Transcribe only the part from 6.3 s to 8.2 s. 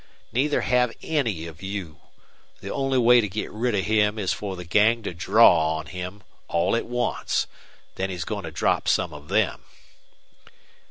all at once. Then